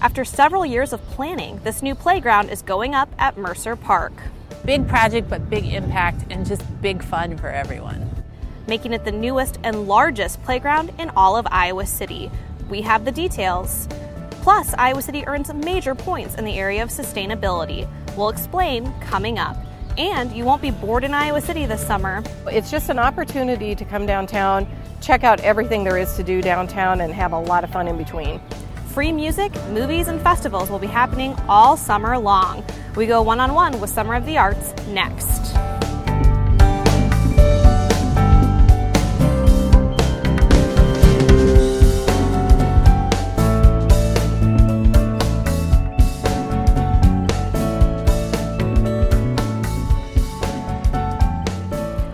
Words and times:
After 0.00 0.24
several 0.24 0.64
years 0.64 0.92
of 0.92 1.02
planning, 1.08 1.60
this 1.64 1.82
new 1.82 1.92
playground 1.92 2.50
is 2.50 2.62
going 2.62 2.94
up 2.94 3.08
at 3.18 3.36
Mercer 3.36 3.74
Park. 3.74 4.12
Big 4.64 4.86
project, 4.86 5.28
but 5.28 5.50
big 5.50 5.64
impact 5.64 6.24
and 6.30 6.46
just 6.46 6.62
big 6.80 7.02
fun 7.02 7.36
for 7.36 7.48
everyone. 7.48 8.08
Making 8.68 8.92
it 8.92 9.04
the 9.04 9.10
newest 9.10 9.58
and 9.64 9.88
largest 9.88 10.40
playground 10.44 10.92
in 11.00 11.10
all 11.16 11.36
of 11.36 11.48
Iowa 11.50 11.84
City. 11.84 12.30
We 12.70 12.80
have 12.82 13.04
the 13.04 13.10
details. 13.10 13.88
Plus, 14.30 14.72
Iowa 14.74 15.02
City 15.02 15.26
earns 15.26 15.52
major 15.52 15.96
points 15.96 16.36
in 16.36 16.44
the 16.44 16.54
area 16.54 16.84
of 16.84 16.90
sustainability. 16.90 17.88
We'll 18.16 18.28
explain 18.28 18.92
coming 19.00 19.36
up. 19.40 19.56
And 19.96 20.30
you 20.30 20.44
won't 20.44 20.62
be 20.62 20.70
bored 20.70 21.02
in 21.02 21.12
Iowa 21.12 21.40
City 21.40 21.66
this 21.66 21.84
summer. 21.84 22.22
It's 22.46 22.70
just 22.70 22.88
an 22.88 23.00
opportunity 23.00 23.74
to 23.74 23.84
come 23.84 24.06
downtown, 24.06 24.68
check 25.00 25.24
out 25.24 25.40
everything 25.40 25.82
there 25.82 25.98
is 25.98 26.14
to 26.14 26.22
do 26.22 26.40
downtown, 26.40 27.00
and 27.00 27.12
have 27.12 27.32
a 27.32 27.40
lot 27.40 27.64
of 27.64 27.70
fun 27.70 27.88
in 27.88 27.96
between. 27.96 28.40
Free 28.88 29.12
music, 29.12 29.52
movies, 29.68 30.08
and 30.08 30.20
festivals 30.22 30.70
will 30.70 30.78
be 30.78 30.86
happening 30.86 31.36
all 31.48 31.76
summer 31.76 32.18
long. 32.18 32.64
We 32.96 33.06
go 33.06 33.22
one 33.22 33.38
on 33.38 33.54
one 33.54 33.80
with 33.80 33.90
Summer 33.90 34.14
of 34.14 34.24
the 34.24 34.38
Arts 34.38 34.74
next. 34.88 35.54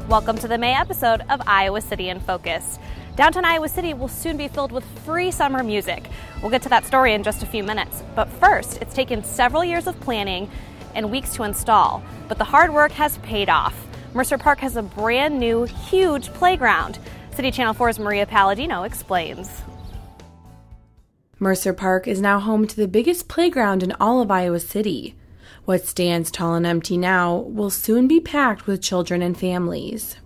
Welcome 0.09 0.39
to 0.39 0.49
the 0.49 0.59
May 0.59 0.75
episode 0.75 1.23
of 1.31 1.41
Iowa 1.47 1.81
City 1.81 2.09
in 2.09 2.21
Focus. 2.21 2.79
Downtown 3.17 3.45
Iowa 3.45 3.69
City 3.69 3.95
will 3.95 4.09
soon 4.09 4.37
be 4.37 4.49
filled 4.49 4.73
with 4.73 4.85
free 5.05 5.31
summer 5.31 5.63
music. 5.63 6.09
We'll 6.43 6.51
get 6.51 6.63
to 6.63 6.69
that 6.71 6.85
story 6.85 7.15
in 7.15 7.23
just 7.23 7.45
a 7.45 7.47
few 7.47 7.63
minutes. 7.63 8.03
But 8.17 8.29
first, 8.29 8.83
it's 8.83 8.93
taken 8.93 9.23
several 9.23 9.63
years 9.63 9.87
of 9.87 9.99
planning 10.01 10.51
and 10.97 11.13
weeks 11.13 11.33
to 11.35 11.45
install, 11.45 12.03
but 12.27 12.39
the 12.39 12.45
hard 12.45 12.75
work 12.75 12.91
has 12.93 13.19
paid 13.19 13.49
off. 13.49 13.87
Mercer 14.15 14.37
Park 14.37 14.59
has 14.61 14.77
a 14.77 14.83
brand 14.83 15.39
new, 15.39 15.63
huge 15.63 16.33
playground. 16.33 16.99
City 17.37 17.53
Channel 17.53 17.75
4's 17.75 18.01
Maria 18.01 18.27
Palladino 18.27 18.83
explains. 18.83 19.63
Mercer 21.39 21.73
Park 21.73 22.09
is 22.09 22.21
now 22.21 22.41
home 22.41 22.67
to 22.67 22.77
the 22.77 22.89
biggest 22.89 23.29
playground 23.29 23.85
in 23.85 23.93
all 24.01 24.23
of 24.23 24.31
Iowa 24.31 24.59
City. 24.59 25.15
What 25.67 25.87
stands 25.87 26.33
tall 26.33 26.55
and 26.55 26.67
empty 26.67 26.97
now 26.99 27.37
will 27.37 27.71
soon 27.71 28.09
be 28.09 28.19
packed 28.19 28.67
with 28.67 28.83
children 28.83 29.23
and 29.23 29.39
families. 29.39 30.17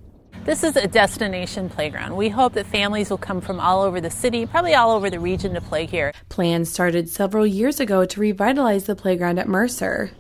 This 0.48 0.64
is 0.64 0.76
a 0.76 0.86
destination 0.88 1.68
playground. 1.68 2.16
We 2.16 2.30
hope 2.30 2.54
that 2.54 2.64
families 2.64 3.10
will 3.10 3.18
come 3.18 3.42
from 3.42 3.60
all 3.60 3.82
over 3.82 4.00
the 4.00 4.10
city, 4.10 4.46
probably 4.46 4.74
all 4.74 4.92
over 4.92 5.10
the 5.10 5.20
region 5.20 5.52
to 5.52 5.60
play 5.60 5.84
here. 5.84 6.14
Plans 6.30 6.72
started 6.72 7.10
several 7.10 7.46
years 7.46 7.80
ago 7.80 8.06
to 8.06 8.18
revitalize 8.18 8.84
the 8.84 8.96
playground 8.96 9.38
at 9.38 9.46
Mercer. 9.46 10.10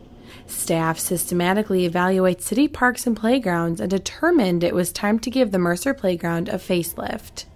Staff 0.46 0.98
systematically 0.98 1.86
evaluate 1.86 2.42
city 2.42 2.68
parks 2.68 3.06
and 3.06 3.16
playgrounds 3.16 3.80
and 3.80 3.90
determined 3.90 4.62
it 4.62 4.74
was 4.74 4.92
time 4.92 5.18
to 5.20 5.30
give 5.30 5.50
the 5.50 5.58
Mercer 5.58 5.94
Playground 5.94 6.50
a 6.50 6.58
facelift. 6.58 7.46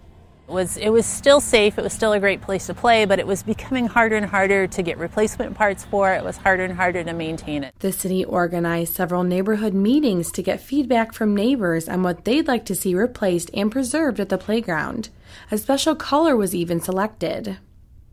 It 0.53 0.55
was, 0.55 0.77
it 0.77 0.91
was 0.91 1.07
still 1.07 1.41
safe, 1.41 1.79
it 1.79 1.83
was 1.83 1.95
still 1.95 2.13
a 2.13 2.21
great 2.21 2.43
place 2.43 2.67
to 2.67 2.75
play, 2.75 3.07
but 3.07 3.19
it 3.19 3.27
was 3.27 3.43
becoming 3.43 3.87
harder 3.87 4.17
and 4.17 4.27
harder 4.27 4.67
to 4.67 4.83
get 4.83 4.99
replacement 4.99 5.57
parts 5.57 5.83
for. 5.83 6.13
It 6.13 6.23
was 6.23 6.37
harder 6.37 6.63
and 6.63 6.75
harder 6.75 7.03
to 7.03 7.15
maintain 7.15 7.65
it. 7.65 7.75
The 7.79 7.91
city 7.91 8.23
organized 8.23 8.93
several 8.93 9.25
neighborhood 9.25 9.73
meetings 9.73 10.31
to 10.33 10.43
get 10.43 10.61
feedback 10.61 11.15
from 11.15 11.35
neighbors 11.35 11.89
on 11.89 12.03
what 12.03 12.27
they'd 12.27 12.47
like 12.47 12.67
to 12.67 12.75
see 12.75 12.95
replaced 12.95 13.51
and 13.55 13.73
preserved 13.73 14.21
at 14.21 14.29
the 14.29 14.37
playground. 14.37 15.09
A 15.51 15.57
special 15.57 15.95
color 15.95 16.37
was 16.37 16.55
even 16.55 16.83
selected. 16.83 17.57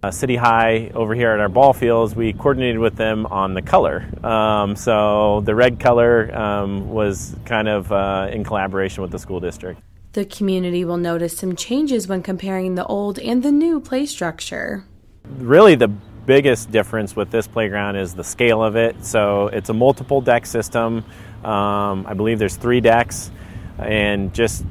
Uh, 0.02 0.10
City 0.10 0.38
High 0.38 0.92
over 0.94 1.14
here 1.14 1.32
at 1.32 1.42
our 1.42 1.50
ball 1.50 1.74
fields, 1.74 2.16
we 2.16 2.32
coordinated 2.32 2.80
with 2.80 2.96
them 2.96 3.26
on 3.26 3.54
the 3.54 3.62
color. 3.62 4.06
Um, 4.26 4.78
so 4.78 5.42
the 5.42 5.56
red 5.56 5.82
color 5.82 6.34
um, 6.34 6.88
was 6.88 7.36
kind 7.44 7.68
of 7.68 7.92
uh, 7.92 8.30
in 8.32 8.46
collaboration 8.46 9.02
with 9.02 9.12
the 9.12 9.20
school 9.20 9.42
district. 9.42 9.82
The 10.14 10.26
community 10.26 10.84
will 10.84 10.98
notice 10.98 11.38
some 11.38 11.56
changes 11.56 12.08
when 12.08 12.24
comparing 12.24 12.76
the 12.76 12.86
old 12.86 13.20
and 13.20 13.44
the 13.44 13.52
new 13.52 13.80
play 13.80 14.06
structure. 14.08 14.86
Really, 15.24 15.76
the 15.76 15.88
biggest 15.88 16.72
difference 16.72 17.16
with 17.16 17.30
this 17.32 17.48
playground 17.48 17.96
is 17.96 18.16
the 18.16 18.24
scale 18.24 18.64
of 18.64 18.76
it. 18.76 19.06
So 19.06 19.48
it's 19.48 19.70
a 19.70 19.74
multiple 19.74 20.22
deck 20.22 20.46
system. 20.46 21.04
Um, 21.44 22.06
I 22.08 22.14
believe 22.16 22.40
there's 22.40 22.56
three 22.56 22.82
decks, 22.82 23.32
and 23.78 24.34
just 24.34 24.66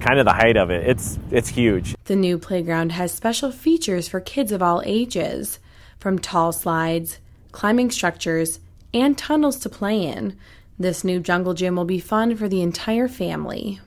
kind 0.00 0.18
of 0.18 0.24
the 0.24 0.32
height 0.32 0.56
of 0.56 0.70
it. 0.70 0.86
It's 0.86 1.18
it's 1.30 1.48
huge. 1.48 1.96
The 2.04 2.16
new 2.16 2.38
playground 2.38 2.92
has 2.92 3.12
special 3.12 3.50
features 3.50 4.08
for 4.08 4.20
kids 4.20 4.52
of 4.52 4.62
all 4.62 4.82
ages, 4.86 5.58
from 5.98 6.18
tall 6.18 6.52
slides, 6.52 7.18
climbing 7.52 7.90
structures, 7.90 8.60
and 8.94 9.18
tunnels 9.18 9.58
to 9.60 9.68
play 9.68 10.06
in. 10.06 10.38
This 10.78 11.02
new 11.02 11.18
jungle 11.20 11.54
gym 11.54 11.74
will 11.74 11.84
be 11.84 11.98
fun 11.98 12.36
for 12.36 12.48
the 12.48 12.62
entire 12.62 13.08
family. 13.08 13.80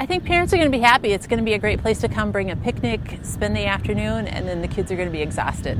I 0.00 0.06
think 0.06 0.24
parents 0.24 0.54
are 0.54 0.56
going 0.56 0.72
to 0.72 0.76
be 0.76 0.82
happy. 0.82 1.12
It's 1.12 1.26
going 1.26 1.40
to 1.40 1.44
be 1.44 1.52
a 1.52 1.58
great 1.58 1.82
place 1.82 2.00
to 2.00 2.08
come 2.08 2.32
bring 2.32 2.50
a 2.50 2.56
picnic, 2.56 3.18
spend 3.22 3.54
the 3.54 3.66
afternoon, 3.66 4.26
and 4.28 4.48
then 4.48 4.62
the 4.62 4.66
kids 4.66 4.90
are 4.90 4.96
going 4.96 5.08
to 5.08 5.12
be 5.12 5.20
exhausted. 5.20 5.78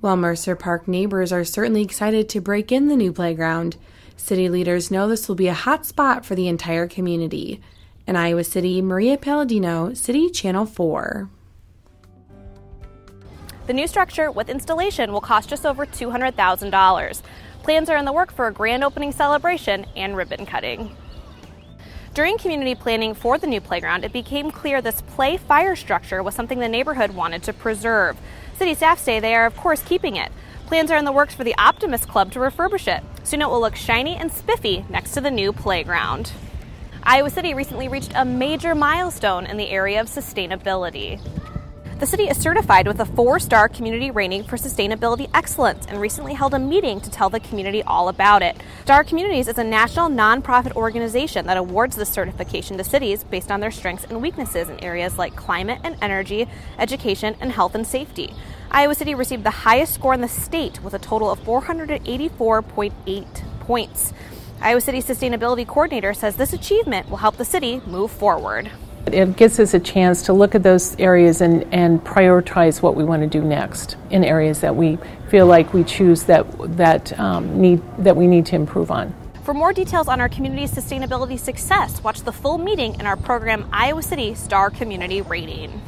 While 0.00 0.16
Mercer 0.16 0.56
Park 0.56 0.88
neighbors 0.88 1.32
are 1.32 1.44
certainly 1.44 1.82
excited 1.82 2.30
to 2.30 2.40
break 2.40 2.72
in 2.72 2.88
the 2.88 2.96
new 2.96 3.12
playground, 3.12 3.76
city 4.16 4.48
leaders 4.48 4.90
know 4.90 5.06
this 5.06 5.28
will 5.28 5.34
be 5.34 5.48
a 5.48 5.52
hot 5.52 5.84
spot 5.84 6.24
for 6.24 6.34
the 6.34 6.48
entire 6.48 6.86
community. 6.88 7.60
In 8.06 8.16
Iowa 8.16 8.42
City, 8.42 8.80
Maria 8.80 9.18
Palladino, 9.18 9.92
City 9.92 10.30
Channel 10.30 10.64
4. 10.64 11.28
The 13.66 13.74
new 13.74 13.86
structure 13.86 14.30
with 14.30 14.48
installation 14.48 15.12
will 15.12 15.20
cost 15.20 15.50
just 15.50 15.66
over 15.66 15.84
$200,000. 15.84 17.22
Plans 17.64 17.90
are 17.90 17.98
in 17.98 18.06
the 18.06 18.14
work 18.14 18.32
for 18.32 18.46
a 18.46 18.52
grand 18.52 18.82
opening 18.82 19.12
celebration 19.12 19.84
and 19.94 20.16
ribbon 20.16 20.46
cutting. 20.46 20.96
During 22.18 22.36
community 22.36 22.74
planning 22.74 23.14
for 23.14 23.38
the 23.38 23.46
new 23.46 23.60
playground, 23.60 24.04
it 24.04 24.12
became 24.12 24.50
clear 24.50 24.82
this 24.82 25.02
play 25.02 25.36
fire 25.36 25.76
structure 25.76 26.20
was 26.20 26.34
something 26.34 26.58
the 26.58 26.68
neighborhood 26.68 27.12
wanted 27.12 27.44
to 27.44 27.52
preserve. 27.52 28.18
City 28.56 28.74
staff 28.74 28.98
say 28.98 29.20
they 29.20 29.36
are, 29.36 29.46
of 29.46 29.56
course, 29.56 29.84
keeping 29.84 30.16
it. 30.16 30.32
Plans 30.66 30.90
are 30.90 30.96
in 30.96 31.04
the 31.04 31.12
works 31.12 31.32
for 31.32 31.44
the 31.44 31.54
Optimist 31.58 32.08
Club 32.08 32.32
to 32.32 32.40
refurbish 32.40 32.88
it. 32.88 33.04
Soon 33.22 33.40
it 33.40 33.48
will 33.48 33.60
look 33.60 33.76
shiny 33.76 34.16
and 34.16 34.32
spiffy 34.32 34.84
next 34.88 35.12
to 35.12 35.20
the 35.20 35.30
new 35.30 35.52
playground. 35.52 36.32
Iowa 37.04 37.30
City 37.30 37.54
recently 37.54 37.86
reached 37.86 38.10
a 38.16 38.24
major 38.24 38.74
milestone 38.74 39.46
in 39.46 39.56
the 39.56 39.70
area 39.70 40.00
of 40.00 40.08
sustainability. 40.08 41.20
The 41.98 42.06
city 42.06 42.28
is 42.28 42.36
certified 42.38 42.86
with 42.86 43.00
a 43.00 43.04
four 43.04 43.40
star 43.40 43.68
community 43.68 44.12
rating 44.12 44.44
for 44.44 44.56
sustainability 44.56 45.28
excellence 45.34 45.84
and 45.86 46.00
recently 46.00 46.32
held 46.32 46.54
a 46.54 46.58
meeting 46.60 47.00
to 47.00 47.10
tell 47.10 47.28
the 47.28 47.40
community 47.40 47.82
all 47.82 48.08
about 48.08 48.40
it. 48.40 48.56
Star 48.84 49.02
Communities 49.02 49.48
is 49.48 49.58
a 49.58 49.64
national 49.64 50.08
nonprofit 50.08 50.76
organization 50.76 51.46
that 51.46 51.56
awards 51.56 51.96
this 51.96 52.08
certification 52.08 52.78
to 52.78 52.84
cities 52.84 53.24
based 53.24 53.50
on 53.50 53.58
their 53.58 53.72
strengths 53.72 54.04
and 54.04 54.22
weaknesses 54.22 54.68
in 54.68 54.78
areas 54.78 55.18
like 55.18 55.34
climate 55.34 55.80
and 55.82 55.96
energy, 56.00 56.46
education, 56.78 57.34
and 57.40 57.50
health 57.50 57.74
and 57.74 57.84
safety. 57.84 58.32
Iowa 58.70 58.94
City 58.94 59.16
received 59.16 59.42
the 59.42 59.50
highest 59.50 59.94
score 59.94 60.14
in 60.14 60.20
the 60.20 60.28
state 60.28 60.80
with 60.84 60.94
a 60.94 61.00
total 61.00 61.32
of 61.32 61.40
484.8 61.40 63.26
points. 63.58 64.12
Iowa 64.60 64.80
City 64.80 65.02
Sustainability 65.02 65.66
Coordinator 65.66 66.14
says 66.14 66.36
this 66.36 66.52
achievement 66.52 67.10
will 67.10 67.16
help 67.16 67.38
the 67.38 67.44
city 67.44 67.80
move 67.86 68.12
forward. 68.12 68.70
It 69.06 69.36
gives 69.36 69.58
us 69.58 69.72
a 69.72 69.80
chance 69.80 70.22
to 70.22 70.32
look 70.32 70.54
at 70.54 70.62
those 70.62 70.98
areas 70.98 71.40
and, 71.40 71.64
and 71.72 72.04
prioritize 72.04 72.82
what 72.82 72.94
we 72.94 73.04
want 73.04 73.22
to 73.22 73.28
do 73.28 73.42
next 73.42 73.96
in 74.10 74.24
areas 74.24 74.60
that 74.60 74.76
we 74.76 74.98
feel 75.28 75.46
like 75.46 75.72
we 75.72 75.84
choose 75.84 76.24
that, 76.24 76.46
that, 76.76 77.18
um, 77.18 77.60
need, 77.60 77.80
that 77.98 78.16
we 78.16 78.26
need 78.26 78.44
to 78.46 78.56
improve 78.56 78.90
on. 78.90 79.14
For 79.44 79.54
more 79.54 79.72
details 79.72 80.08
on 80.08 80.20
our 80.20 80.28
community's 80.28 80.72
sustainability 80.72 81.38
success, 81.38 82.02
watch 82.04 82.20
the 82.20 82.32
full 82.32 82.58
meeting 82.58 82.94
in 83.00 83.06
our 83.06 83.16
program 83.16 83.66
Iowa 83.72 84.02
City 84.02 84.34
Star 84.34 84.68
Community 84.68 85.22
Rating. 85.22 85.80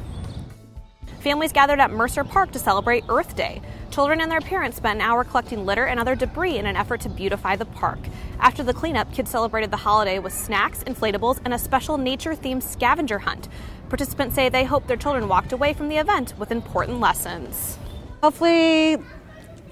Families 1.21 1.53
gathered 1.53 1.81
at 1.81 1.91
Mercer 1.91 2.25
Park 2.25 2.53
to 2.53 2.59
celebrate 2.59 3.05
Earth 3.11 3.37
Day. 3.37 3.61
Children 3.91 4.21
and 4.21 4.31
their 4.31 4.41
parents 4.41 4.77
spent 4.77 5.01
an 5.01 5.01
hour 5.01 5.25
collecting 5.25 5.67
litter 5.67 5.85
and 5.85 5.99
other 5.99 6.15
debris 6.15 6.59
in 6.59 6.67
an 6.67 6.77
effort 6.77 7.01
to 7.01 7.09
beautify 7.09 7.57
the 7.57 7.65
park. 7.65 7.99
After 8.39 8.63
the 8.63 8.73
cleanup, 8.73 9.13
kids 9.13 9.33
celebrated 9.33 9.73
the 9.73 9.79
holiday 9.79 10.21
with 10.21 10.33
snacks, 10.33 10.85
inflatables, 10.85 11.41
and 11.45 11.53
a 11.53 11.59
special 11.59 11.99
nature 11.99 12.37
themed 12.37 12.63
scavenger 12.63 13.19
hunt. 13.19 13.49
Participants 13.89 14.37
say 14.37 14.49
they 14.49 14.63
hope 14.63 14.87
their 14.87 14.97
children 14.97 15.27
walked 15.27 15.53
away 15.53 15.73
from 15.73 15.89
the 15.89 15.97
event 15.97 16.35
with 16.39 16.53
important 16.53 17.01
lessons. 17.01 17.79
Hopefully, 18.23 18.99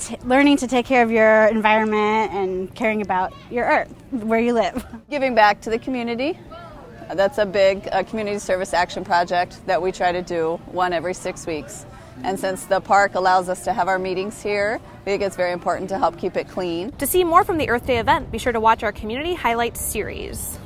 t- 0.01 0.17
learning 0.25 0.57
to 0.57 0.67
take 0.67 0.85
care 0.85 1.05
of 1.05 1.13
your 1.13 1.47
environment 1.47 2.33
and 2.33 2.75
caring 2.75 3.03
about 3.03 3.33
your 3.53 3.67
earth, 3.67 3.95
where 4.11 4.41
you 4.41 4.53
live. 4.53 4.85
Giving 5.09 5.37
back 5.37 5.61
to 5.61 5.71
the 5.71 5.79
community. 5.79 6.37
That's 7.15 7.39
a 7.39 7.47
big 7.47 7.89
uh, 7.93 8.03
community 8.03 8.41
service 8.41 8.75
action 8.75 9.05
project 9.05 9.65
that 9.67 9.81
we 9.81 9.93
try 9.93 10.11
to 10.11 10.23
do 10.23 10.61
one 10.67 10.93
every 10.93 11.15
six 11.15 11.47
weeks. 11.47 11.87
And 12.25 12.39
since 12.39 12.67
the 12.67 12.81
park 12.81 13.15
allows 13.15 13.49
us 13.49 13.65
to 13.65 13.73
have 13.73 13.89
our 13.89 13.99
meetings 13.99 14.43
here, 14.43 14.81
we 15.05 15.13
think 15.13 15.23
it's 15.23 15.37
very 15.37 15.53
important 15.53 15.89
to 15.91 15.99
help 15.99 16.19
keep 16.19 16.37
it 16.37 16.49
clean. 16.49 16.93
To 16.93 17.07
see 17.07 17.25
more 17.25 17.45
from 17.45 17.57
the 17.57 17.69
Earth 17.71 17.87
Day 17.87 17.99
event, 17.99 18.31
be 18.31 18.39
sure 18.39 18.53
to 18.53 18.61
watch 18.61 18.83
our 18.83 18.93
Community 18.93 19.35
Highlights 19.35 19.81
series. 19.81 20.59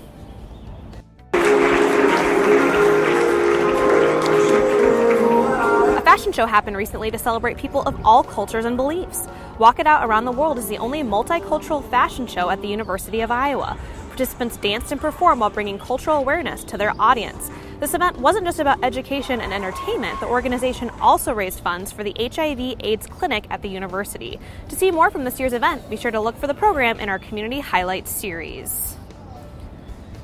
A 5.94 6.00
fashion 6.04 6.32
show 6.32 6.46
happened 6.46 6.76
recently 6.76 7.10
to 7.10 7.18
celebrate 7.18 7.58
people 7.58 7.82
of 7.82 8.04
all 8.04 8.24
cultures 8.24 8.64
and 8.64 8.76
beliefs. 8.76 9.28
Walk 9.58 9.78
It 9.78 9.86
Out 9.86 10.04
Around 10.04 10.24
the 10.24 10.32
World 10.32 10.58
is 10.58 10.68
the 10.68 10.78
only 10.78 11.02
multicultural 11.02 11.88
fashion 11.90 12.26
show 12.26 12.50
at 12.50 12.60
the 12.60 12.68
University 12.68 13.20
of 13.20 13.30
Iowa. 13.30 13.78
Participants 14.08 14.56
danced 14.56 14.90
and 14.90 15.00
performed 15.00 15.40
while 15.40 15.50
bringing 15.50 15.78
cultural 15.78 16.16
awareness 16.16 16.64
to 16.64 16.76
their 16.76 16.92
audience. 16.98 17.51
This 17.82 17.94
event 17.94 18.18
wasn't 18.18 18.46
just 18.46 18.60
about 18.60 18.84
education 18.84 19.40
and 19.40 19.52
entertainment, 19.52 20.20
the 20.20 20.26
organization 20.26 20.88
also 21.00 21.34
raised 21.34 21.58
funds 21.58 21.90
for 21.90 22.04
the 22.04 22.14
HIV 22.16 22.76
AIDS 22.78 23.08
clinic 23.08 23.44
at 23.50 23.60
the 23.60 23.68
university. 23.68 24.38
To 24.68 24.76
see 24.76 24.92
more 24.92 25.10
from 25.10 25.24
this 25.24 25.40
year's 25.40 25.52
event, 25.52 25.90
be 25.90 25.96
sure 25.96 26.12
to 26.12 26.20
look 26.20 26.38
for 26.38 26.46
the 26.46 26.54
program 26.54 27.00
in 27.00 27.08
our 27.08 27.18
Community 27.18 27.58
Highlights 27.58 28.12
series. 28.12 28.96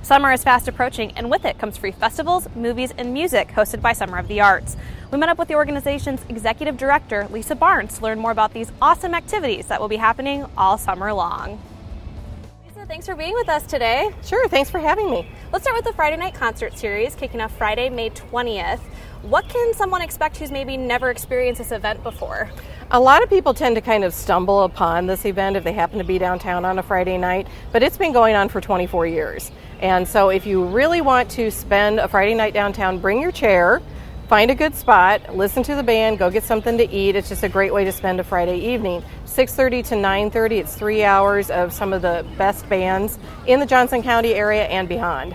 Summer 0.02 0.31
is 0.31 0.44
fast 0.44 0.69
approaching, 0.69 1.10
and 1.16 1.32
with 1.32 1.44
it 1.44 1.58
comes 1.58 1.76
free 1.76 1.90
festivals, 1.90 2.46
movies, 2.55 2.94
and 2.96 3.12
music 3.12 3.49
hosted 3.49 3.82
by 3.82 3.93
Summer 3.93 4.19
of 4.19 4.28
the 4.28 4.40
Arts. 4.40 4.76
We 5.10 5.19
met 5.19 5.28
up 5.28 5.38
with 5.38 5.49
the 5.49 5.56
organization's 5.56 6.25
executive 6.28 6.76
director, 6.76 7.26
Lisa 7.28 7.56
Barnes, 7.56 7.99
to 7.99 8.05
learn 8.05 8.20
more 8.20 8.31
about 8.31 8.55
these 8.55 8.70
awesome 8.81 9.14
activities 9.14 9.66
that 9.66 9.81
will 9.81 9.88
be 9.88 9.96
happening 9.96 10.46
all 10.56 10.78
summer 10.78 11.12
long. 11.12 11.60
Thanks 12.88 13.05
for 13.05 13.14
being 13.14 13.35
with 13.35 13.50
us 13.50 13.67
today. 13.67 14.11
Sure, 14.25 14.49
thanks 14.49 14.70
for 14.70 14.79
having 14.79 15.11
me. 15.11 15.29
Let's 15.52 15.62
start 15.62 15.76
with 15.76 15.85
the 15.85 15.93
Friday 15.93 16.17
night 16.17 16.32
concert 16.32 16.79
series, 16.79 17.14
kicking 17.14 17.38
off 17.38 17.55
Friday, 17.55 17.90
May 17.90 18.08
20th. 18.08 18.81
What 19.20 19.46
can 19.50 19.75
someone 19.75 20.00
expect 20.00 20.38
who's 20.38 20.50
maybe 20.50 20.79
never 20.79 21.11
experienced 21.11 21.58
this 21.58 21.70
event 21.70 22.02
before? 22.02 22.49
A 22.90 22.99
lot 22.99 23.23
of 23.23 23.29
people 23.29 23.52
tend 23.52 23.76
to 23.76 23.82
kind 23.82 24.05
of 24.05 24.14
stumble 24.14 24.62
upon 24.62 25.06
this 25.06 25.26
event 25.26 25.55
if 25.55 25.64
they 25.64 25.75
happen 25.75 25.99
to 25.99 26.05
be 26.05 26.17
downtown 26.17 26.64
on 26.64 26.79
a 26.79 26.82
Friday 26.82 27.19
night, 27.19 27.46
but 27.73 27.82
it's 27.82 27.99
been 27.99 28.14
going 28.14 28.35
on 28.35 28.49
for 28.49 28.58
24 28.58 29.06
years. 29.06 29.50
And 29.81 30.08
so 30.08 30.31
if 30.31 30.46
you 30.46 30.64
really 30.64 31.02
want 31.02 31.31
to 31.32 31.50
spend 31.50 32.00
a 32.00 32.08
Friday 32.08 32.34
night 32.34 32.55
downtown, 32.55 33.00
bring 33.00 33.20
your 33.20 33.32
chair, 33.32 33.82
find 34.28 34.50
a 34.50 34.54
good 34.54 34.75
spot, 34.75 35.34
listen 35.34 35.62
to 35.62 35.75
the 35.75 35.82
band, 35.82 36.19
go 36.19 36.30
get 36.30 36.44
something 36.44 36.76
to 36.76 36.86
eat. 36.90 37.16
It's 37.16 37.30
just 37.30 37.42
a 37.44 37.48
great 37.48 37.72
way 37.72 37.86
to 37.86 37.92
spend 37.92 38.20
a 38.20 38.25
Friday 38.25 38.58
evening. 38.58 39.02
6:30 39.25 39.82
to 39.84 39.96
9:30, 39.96 40.58
it's 40.58 40.75
3 40.75 41.02
hours 41.02 41.50
of 41.50 41.72
some 41.72 41.94
of 41.94 42.02
the 42.02 42.26
best 42.36 42.69
bands 42.69 43.19
in 43.46 43.58
the 43.58 43.64
Johnson 43.64 44.02
County 44.02 44.34
area 44.34 44.66
and 44.66 44.86
beyond. 44.86 45.34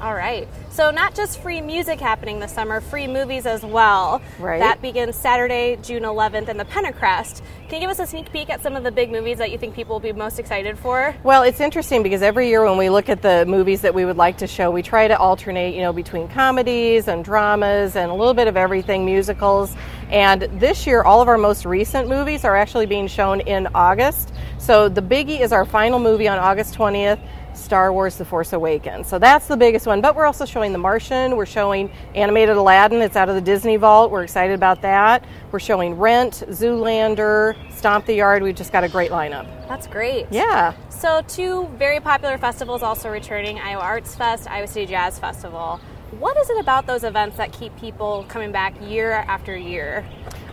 All 0.00 0.14
right. 0.14 0.46
So, 0.70 0.92
not 0.92 1.16
just 1.16 1.40
free 1.40 1.60
music 1.60 1.98
happening 1.98 2.38
this 2.38 2.52
summer, 2.52 2.80
free 2.80 3.08
movies 3.08 3.46
as 3.46 3.64
well. 3.64 4.22
Right. 4.38 4.60
That 4.60 4.80
begins 4.80 5.16
Saturday, 5.16 5.76
June 5.82 6.04
11th 6.04 6.48
in 6.48 6.56
the 6.56 6.64
Pentacrest. 6.64 7.42
Can 7.68 7.74
you 7.74 7.80
give 7.80 7.90
us 7.90 7.98
a 7.98 8.06
sneak 8.06 8.30
peek 8.30 8.48
at 8.48 8.62
some 8.62 8.76
of 8.76 8.84
the 8.84 8.92
big 8.92 9.10
movies 9.10 9.38
that 9.38 9.50
you 9.50 9.58
think 9.58 9.74
people 9.74 9.96
will 9.96 10.00
be 10.00 10.12
most 10.12 10.38
excited 10.38 10.78
for? 10.78 11.16
Well, 11.24 11.42
it's 11.42 11.58
interesting 11.58 12.04
because 12.04 12.22
every 12.22 12.48
year 12.48 12.64
when 12.64 12.78
we 12.78 12.90
look 12.90 13.08
at 13.08 13.22
the 13.22 13.44
movies 13.46 13.80
that 13.80 13.92
we 13.92 14.04
would 14.04 14.16
like 14.16 14.38
to 14.38 14.46
show, 14.46 14.70
we 14.70 14.82
try 14.82 15.08
to 15.08 15.18
alternate, 15.18 15.74
you 15.74 15.82
know, 15.82 15.92
between 15.92 16.28
comedies 16.28 17.08
and 17.08 17.24
dramas 17.24 17.96
and 17.96 18.10
a 18.10 18.14
little 18.14 18.34
bit 18.34 18.46
of 18.46 18.56
everything, 18.56 19.04
musicals. 19.04 19.74
And 20.10 20.42
this 20.60 20.86
year, 20.86 21.02
all 21.02 21.20
of 21.20 21.26
our 21.26 21.38
most 21.38 21.64
recent 21.64 22.08
movies 22.08 22.44
are 22.44 22.56
actually 22.56 22.86
being 22.86 23.08
shown 23.08 23.40
in 23.40 23.66
August. 23.74 24.32
So, 24.58 24.88
The 24.88 25.02
Biggie 25.02 25.40
is 25.40 25.52
our 25.52 25.64
final 25.64 25.98
movie 25.98 26.28
on 26.28 26.38
August 26.38 26.74
20th. 26.74 27.18
Star 27.58 27.92
Wars 27.92 28.16
The 28.16 28.24
Force 28.24 28.52
Awakens. 28.52 29.08
So 29.08 29.18
that's 29.18 29.46
the 29.46 29.56
biggest 29.56 29.86
one. 29.86 30.00
But 30.00 30.16
we're 30.16 30.26
also 30.26 30.44
showing 30.44 30.72
The 30.72 30.78
Martian. 30.78 31.36
We're 31.36 31.46
showing 31.46 31.90
animated 32.14 32.56
Aladdin. 32.56 33.02
It's 33.02 33.16
out 33.16 33.28
of 33.28 33.34
the 33.34 33.40
Disney 33.40 33.76
Vault. 33.76 34.10
We're 34.10 34.24
excited 34.24 34.54
about 34.54 34.82
that. 34.82 35.24
We're 35.50 35.58
showing 35.60 35.94
Rent, 35.98 36.44
Zoolander, 36.48 37.56
Stomp 37.72 38.06
the 38.06 38.14
Yard. 38.14 38.42
We've 38.42 38.54
just 38.54 38.72
got 38.72 38.84
a 38.84 38.88
great 38.88 39.10
lineup. 39.10 39.46
That's 39.68 39.86
great. 39.86 40.26
Yeah. 40.30 40.74
So, 40.88 41.22
two 41.28 41.66
very 41.76 42.00
popular 42.00 42.38
festivals 42.38 42.82
also 42.82 43.10
returning 43.10 43.58
Iowa 43.58 43.82
Arts 43.82 44.14
Fest, 44.14 44.48
Iowa 44.48 44.66
City 44.66 44.86
Jazz 44.86 45.18
Festival. 45.18 45.80
What 46.18 46.36
is 46.38 46.48
it 46.48 46.58
about 46.58 46.86
those 46.86 47.04
events 47.04 47.36
that 47.36 47.52
keep 47.52 47.76
people 47.78 48.24
coming 48.28 48.50
back 48.50 48.74
year 48.80 49.12
after 49.12 49.54
year? 49.56 50.06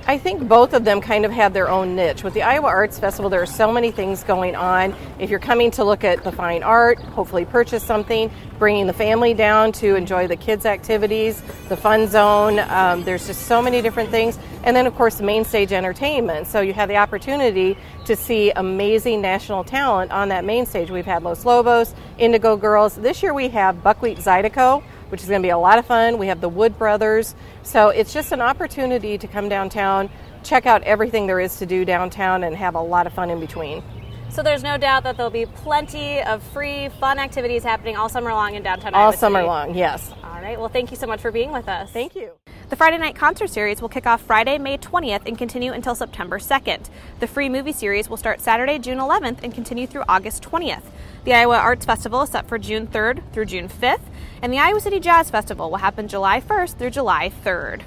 I 0.07 0.19
think 0.19 0.47
both 0.47 0.73
of 0.73 0.85
them 0.85 1.01
kind 1.01 1.25
of 1.25 1.31
have 1.31 1.51
their 1.53 1.67
own 1.67 1.95
niche. 1.95 2.23
With 2.23 2.35
the 2.35 2.43
Iowa 2.43 2.67
Arts 2.67 2.99
Festival, 2.99 3.27
there 3.27 3.41
are 3.41 3.47
so 3.47 3.71
many 3.71 3.89
things 3.89 4.23
going 4.23 4.55
on. 4.55 4.93
If 5.17 5.31
you're 5.31 5.39
coming 5.39 5.71
to 5.71 5.83
look 5.83 6.03
at 6.03 6.23
the 6.23 6.31
fine 6.31 6.61
art, 6.61 6.99
hopefully 6.99 7.43
purchase 7.43 7.83
something, 7.83 8.29
bringing 8.59 8.85
the 8.85 8.93
family 8.93 9.33
down 9.33 9.71
to 9.73 9.95
enjoy 9.95 10.27
the 10.27 10.35
kids' 10.35 10.67
activities, 10.67 11.41
the 11.69 11.77
fun 11.77 12.07
zone, 12.07 12.59
um, 12.59 13.03
there's 13.03 13.25
just 13.25 13.47
so 13.47 13.63
many 13.63 13.81
different 13.81 14.11
things. 14.11 14.37
And 14.63 14.75
then, 14.75 14.85
of 14.85 14.93
course, 14.93 15.21
main 15.21 15.43
stage 15.43 15.73
entertainment. 15.73 16.45
So 16.45 16.61
you 16.61 16.73
have 16.73 16.87
the 16.87 16.97
opportunity 16.97 17.75
to 18.05 18.15
see 18.15 18.51
amazing 18.51 19.21
national 19.21 19.63
talent 19.63 20.11
on 20.11 20.29
that 20.29 20.45
main 20.45 20.67
stage. 20.67 20.91
We've 20.91 21.03
had 21.03 21.23
Los 21.23 21.45
Lobos, 21.45 21.95
Indigo 22.19 22.55
Girls. 22.57 22.95
This 22.95 23.23
year 23.23 23.33
we 23.33 23.49
have 23.49 23.81
Buckwheat 23.81 24.19
Zydeco 24.19 24.83
which 25.09 25.21
is 25.21 25.27
going 25.29 25.41
to 25.41 25.45
be 25.45 25.51
a 25.51 25.57
lot 25.57 25.77
of 25.77 25.85
fun. 25.85 26.17
We 26.17 26.27
have 26.27 26.41
the 26.41 26.49
Wood 26.49 26.77
Brothers. 26.77 27.35
So 27.63 27.89
it's 27.89 28.13
just 28.13 28.31
an 28.31 28.41
opportunity 28.41 29.17
to 29.17 29.27
come 29.27 29.49
downtown, 29.49 30.09
check 30.43 30.65
out 30.65 30.83
everything 30.83 31.27
there 31.27 31.39
is 31.39 31.57
to 31.57 31.65
do 31.65 31.85
downtown, 31.85 32.43
and 32.43 32.55
have 32.55 32.75
a 32.75 32.81
lot 32.81 33.07
of 33.07 33.13
fun 33.13 33.29
in 33.29 33.39
between. 33.39 33.83
So 34.29 34.43
there's 34.43 34.63
no 34.63 34.77
doubt 34.77 35.03
that 35.03 35.15
there'll 35.15 35.29
be 35.29 35.45
plenty 35.45 36.21
of 36.21 36.43
free, 36.43 36.89
fun 36.99 37.19
activities 37.19 37.63
happening 37.63 37.95
all 37.95 38.09
summer 38.09 38.33
long 38.33 38.55
in 38.55 38.63
downtown 38.63 38.93
All 38.93 39.03
Iowa 39.09 39.17
summer 39.17 39.39
City. 39.39 39.47
long, 39.47 39.75
yes. 39.75 40.11
All 40.23 40.41
right. 40.41 40.59
Well, 40.59 40.67
thank 40.69 40.91
you 40.91 40.97
so 40.97 41.07
much 41.07 41.21
for 41.21 41.31
being 41.31 41.51
with 41.51 41.69
us. 41.69 41.89
Thank 41.91 42.15
you. 42.15 42.31
The 42.67 42.75
Friday 42.75 42.97
night 42.97 43.15
concert 43.15 43.51
series 43.51 43.79
will 43.79 43.89
kick 43.89 44.07
off 44.07 44.21
Friday, 44.21 44.57
May 44.57 44.79
20th 44.79 45.27
and 45.27 45.38
continue 45.38 45.71
until 45.71 45.94
September 45.94 46.39
2nd. 46.39 46.89
The 47.19 47.27
free 47.27 47.47
movie 47.47 47.71
series 47.71 48.09
will 48.09 48.17
start 48.17 48.41
Saturday, 48.41 48.79
June 48.79 48.97
11th 48.97 49.44
and 49.44 49.53
continue 49.53 49.85
through 49.85 50.03
August 50.09 50.41
20th. 50.41 50.81
The 51.25 51.35
Iowa 51.35 51.57
Arts 51.57 51.85
Festival 51.85 52.23
is 52.23 52.31
set 52.31 52.47
for 52.47 52.57
June 52.57 52.88
3rd 52.88 53.21
through 53.31 53.45
June 53.45 53.69
5th, 53.69 54.01
and 54.41 54.51
the 54.51 54.57
Iowa 54.57 54.79
City 54.79 55.00
Jazz 55.00 55.29
Festival 55.29 55.69
will 55.69 55.77
happen 55.77 56.07
July 56.07 56.41
1st 56.41 56.77
through 56.79 56.89
July 56.89 57.31
3rd. 57.44 57.83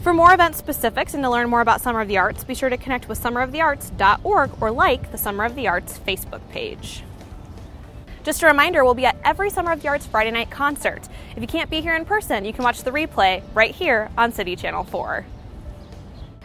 For 0.00 0.14
more 0.14 0.32
event 0.32 0.56
specifics 0.56 1.12
and 1.12 1.22
to 1.22 1.28
learn 1.28 1.50
more 1.50 1.60
about 1.60 1.82
Summer 1.82 2.00
of 2.00 2.08
the 2.08 2.16
Arts, 2.16 2.42
be 2.42 2.54
sure 2.54 2.70
to 2.70 2.78
connect 2.78 3.06
with 3.06 3.22
summerofthearts.org 3.22 4.62
or 4.62 4.70
like 4.70 5.12
the 5.12 5.18
Summer 5.18 5.44
of 5.44 5.54
the 5.54 5.68
Arts 5.68 5.98
Facebook 5.98 6.40
page. 6.48 7.02
Just 8.22 8.42
a 8.42 8.46
reminder, 8.46 8.84
we'll 8.84 8.92
be 8.92 9.06
at 9.06 9.16
every 9.24 9.48
Summer 9.48 9.72
of 9.72 9.80
the 9.80 9.88
Arts 9.88 10.06
Friday 10.06 10.30
night 10.30 10.50
concert. 10.50 11.08
If 11.34 11.40
you 11.40 11.46
can't 11.46 11.70
be 11.70 11.80
here 11.80 11.96
in 11.96 12.04
person, 12.04 12.44
you 12.44 12.52
can 12.52 12.64
watch 12.64 12.82
the 12.82 12.90
replay 12.90 13.42
right 13.54 13.74
here 13.74 14.10
on 14.18 14.30
City 14.30 14.56
Channel 14.56 14.84
4. 14.84 15.24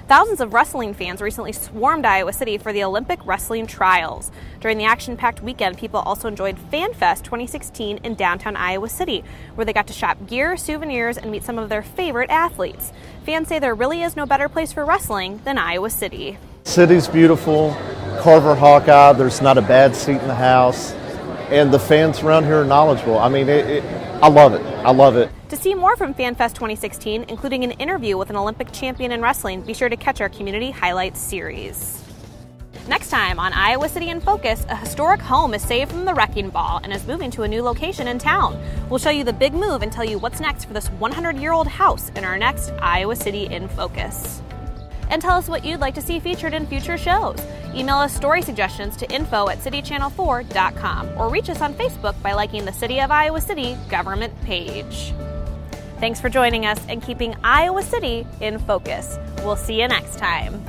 Thousands 0.07 0.39
of 0.39 0.53
wrestling 0.53 0.93
fans 0.93 1.21
recently 1.21 1.51
swarmed 1.51 2.05
Iowa 2.05 2.31
City 2.31 2.57
for 2.57 2.71
the 2.71 2.83
Olympic 2.83 3.19
Wrestling 3.25 3.67
Trials. 3.67 4.31
During 4.61 4.77
the 4.77 4.85
action 4.85 5.17
packed 5.17 5.41
weekend, 5.41 5.77
people 5.77 5.99
also 5.99 6.29
enjoyed 6.29 6.57
FanFest 6.71 7.23
2016 7.23 7.97
in 7.97 8.15
downtown 8.15 8.55
Iowa 8.55 8.87
City, 8.87 9.25
where 9.55 9.65
they 9.65 9.73
got 9.73 9.87
to 9.87 9.93
shop 9.93 10.27
gear, 10.27 10.55
souvenirs, 10.55 11.17
and 11.17 11.29
meet 11.29 11.43
some 11.43 11.57
of 11.59 11.67
their 11.67 11.81
favorite 11.81 12.29
athletes. 12.29 12.93
Fans 13.25 13.49
say 13.49 13.59
there 13.59 13.75
really 13.75 14.01
is 14.01 14.15
no 14.15 14.25
better 14.25 14.47
place 14.47 14.71
for 14.71 14.85
wrestling 14.85 15.41
than 15.43 15.57
Iowa 15.57 15.89
City. 15.89 16.37
City's 16.63 17.09
beautiful. 17.09 17.75
Carver 18.21 18.55
Hawkeye, 18.55 19.13
there's 19.13 19.41
not 19.41 19.57
a 19.57 19.61
bad 19.61 19.93
seat 19.93 20.21
in 20.21 20.27
the 20.27 20.35
house. 20.35 20.93
And 21.49 21.73
the 21.73 21.79
fans 21.79 22.21
around 22.21 22.45
here 22.45 22.61
are 22.61 22.65
knowledgeable. 22.65 23.19
I 23.19 23.29
mean, 23.29 23.47
it, 23.49 23.65
it, 23.67 23.83
I 24.21 24.29
love 24.29 24.53
it. 24.53 24.61
I 24.85 24.91
love 24.91 25.15
it. 25.15 25.29
To 25.49 25.55
see 25.55 25.75
more 25.75 25.95
from 25.95 26.13
FanFest 26.13 26.53
2016, 26.55 27.25
including 27.27 27.63
an 27.63 27.71
interview 27.71 28.17
with 28.17 28.29
an 28.29 28.35
Olympic 28.35 28.71
champion 28.71 29.11
in 29.11 29.21
wrestling, 29.21 29.61
be 29.61 29.73
sure 29.73 29.89
to 29.89 29.95
catch 29.97 30.21
our 30.21 30.29
Community 30.29 30.71
Highlights 30.71 31.19
series. 31.19 32.03
Next 32.87 33.09
time 33.09 33.39
on 33.39 33.51
Iowa 33.51 33.89
City 33.89 34.09
in 34.09 34.21
Focus, 34.21 34.65
a 34.69 34.75
historic 34.75 35.19
home 35.19 35.53
is 35.53 35.63
saved 35.63 35.91
from 35.91 36.05
the 36.05 36.13
wrecking 36.13 36.49
ball 36.49 36.81
and 36.83 36.93
is 36.93 37.07
moving 37.07 37.31
to 37.31 37.43
a 37.43 37.47
new 37.47 37.63
location 37.63 38.07
in 38.07 38.19
town. 38.19 38.61
We'll 38.89 38.99
show 38.99 39.09
you 39.09 39.23
the 39.23 39.33
big 39.33 39.53
move 39.53 39.81
and 39.81 39.91
tell 39.91 40.05
you 40.05 40.19
what's 40.19 40.39
next 40.39 40.65
for 40.65 40.73
this 40.73 40.89
100 40.89 41.37
year 41.37 41.51
old 41.51 41.67
house 41.67 42.09
in 42.15 42.23
our 42.23 42.37
next 42.37 42.71
Iowa 42.81 43.15
City 43.15 43.45
in 43.45 43.67
Focus. 43.69 44.41
And 45.09 45.21
tell 45.21 45.37
us 45.37 45.47
what 45.47 45.63
you'd 45.63 45.79
like 45.79 45.95
to 45.95 46.01
see 46.01 46.19
featured 46.19 46.53
in 46.53 46.67
future 46.67 46.97
shows. 46.97 47.37
Email 47.73 47.95
us 47.95 48.15
story 48.15 48.41
suggestions 48.41 48.95
to 48.97 49.11
info 49.13 49.49
at 49.49 49.59
citychannel4.com 49.59 51.17
or 51.17 51.29
reach 51.29 51.49
us 51.49 51.61
on 51.61 51.73
Facebook 51.73 52.21
by 52.21 52.33
liking 52.33 52.65
the 52.65 52.73
City 52.73 53.01
of 53.01 53.11
Iowa 53.11 53.41
City 53.41 53.77
government 53.89 54.33
page. 54.43 55.13
Thanks 55.99 56.19
for 56.19 56.29
joining 56.29 56.65
us 56.65 56.79
and 56.89 57.01
keeping 57.01 57.35
Iowa 57.43 57.81
City 57.81 58.27
in 58.41 58.59
focus. 58.59 59.17
We'll 59.39 59.55
see 59.55 59.81
you 59.81 59.87
next 59.87 60.17
time. 60.17 60.63